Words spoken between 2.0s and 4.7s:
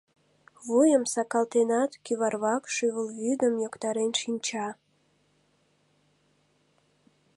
кӱварвак шӱвылвӱдым йоктарен шинча.